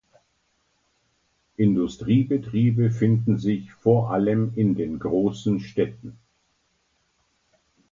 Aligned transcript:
Industriebetriebe 1.57 2.89
finden 2.89 3.37
sich 3.37 3.71
vor 3.71 4.09
allem 4.09 4.51
in 4.55 4.73
den 4.73 4.97
großen 4.97 5.59
Städten. 5.59 6.17